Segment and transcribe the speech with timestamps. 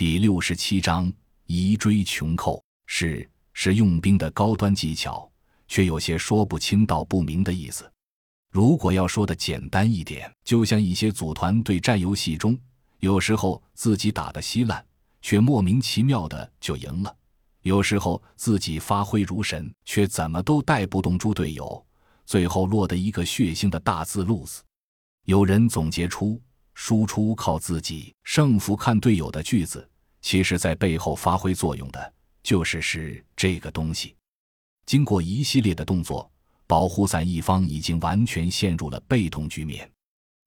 [0.00, 1.12] 第六十七章
[1.44, 5.30] 移锥穷寇是是用兵的高端技巧，
[5.68, 7.84] 却有些说不清道不明的意思。
[8.50, 12.58] 如果要说的简单一点，就像一些组团对战游戏中，
[13.00, 14.82] 有时候自己打得稀烂，
[15.20, 17.14] 却莫名其妙的就赢了；
[17.60, 21.86] 有时候自己发挥如神，却怎么都带不动猪队友，
[22.24, 24.62] 最后落得一个血腥的大字路子。
[25.26, 26.40] 有人总结出。
[26.72, 29.86] 输出靠自己，胜负看队友的句子，
[30.20, 34.14] 其实在背后发挥作用的就是是这个东西。
[34.86, 36.30] 经过一系列的动作，
[36.66, 39.90] 保护伞一方已经完全陷入了被动局面。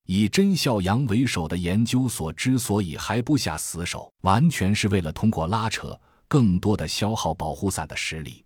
[0.05, 8.43] 以甄孝阳为首的研究所之所以还不下死手，完全是为了通过拉扯，更多的消耗保护伞的实力。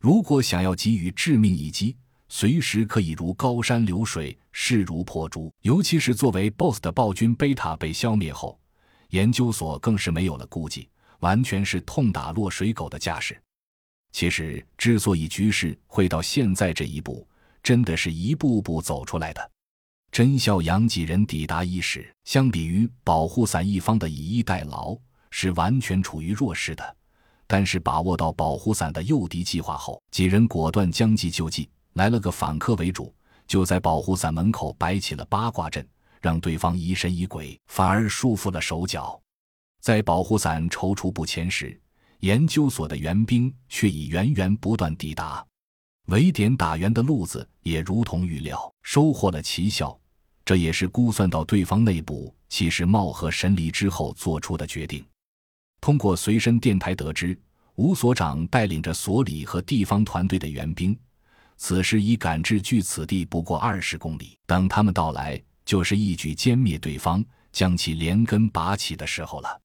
[0.00, 1.96] 如果想要给予致命一击，
[2.28, 5.52] 随时可以如高山流水，势如破竹。
[5.62, 8.58] 尤其是作为 BOSS 的暴君贝塔被消灭后，
[9.08, 10.88] 研究所更是没有了顾忌，
[11.20, 13.40] 完全是痛打落水狗的架势。
[14.12, 17.26] 其实，之所以局势会到现在这一步，
[17.62, 19.50] 真的是一步步走出来的。
[20.10, 24.96] 甄孝阳几人抵达伊始，相比于保护伞一方的以逸待劳，
[25.30, 26.96] 是完全处于弱势的。
[27.46, 31.68] 但是把握到保护伞的诱敌计划后，几人果断将计就计。
[31.94, 33.14] 来了个反客为主，
[33.46, 35.86] 就在保护伞门口摆起了八卦阵，
[36.20, 39.20] 让对方疑神疑鬼，反而束缚了手脚。
[39.80, 41.80] 在保护伞踌躇不前时，
[42.20, 45.44] 研究所的援兵却已源源不断抵达。
[46.06, 49.98] 围点打援的路子也如同预料，收获了奇效。
[50.44, 55.04] 这也是估算到对方内部其实貌合神离之后做出的决定。
[55.80, 57.38] 通过随身电台得知，
[57.74, 60.98] 吴所长带领着所里和地方团队的援兵。
[61.58, 69.60] 此时已赶至距此地不过二十公里，等他们到来，就是一举歼灭对方、将其连根拔起的时候了。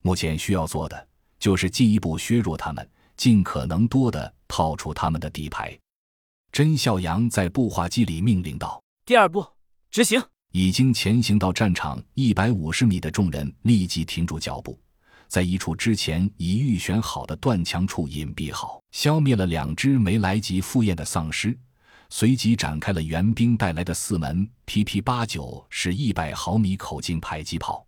[0.00, 1.08] 目前需要做的，
[1.40, 5.76] 就是进一步削弱他们，尽可能多的套出他们的底牌。
[6.52, 9.44] 甄孝阳在步话机里命令道：“第二步，
[9.90, 10.22] 执行！”
[10.54, 14.78] 已经前行到战场一百五十米的众人立即停住脚步。
[15.26, 21.58] 在一处之前已预选好的断墙处隐蔽好，消灭了两只没来及赴宴的丧尸，
[22.12, 27.86] 随即展开了援兵带来的四门 PP 八九是一百毫米口径迫击炮。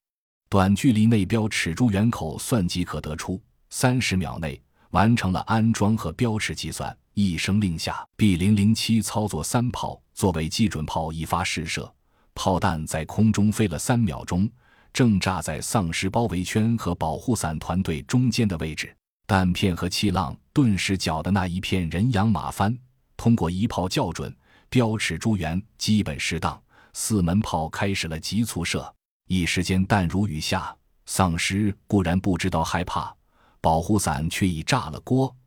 [0.49, 6.97] 短距离内标尺珠圆口算即可得出，三十秒内完成了安装和标尺计算。
[7.15, 11.93] 一声令下，B 零零七操作三炮作为基准炮一发试射，
[12.33, 14.49] 炮弹在空中飞了三秒钟。
[14.93, 18.95] 正炸在丧尸包围圈和保护伞团队中间的位置，
[19.27, 22.79] 弹片和气浪顿时搅得那一片人仰马翻。
[23.23, 24.37] 通过一炮校准，
[24.69, 26.61] 标尺珠圆基本适当，
[26.93, 28.93] 四门炮开始了急促射。
[29.29, 33.15] 一时间弹如雨下，丧尸固然不知道害怕，
[33.61, 35.33] 保护伞却已炸了锅，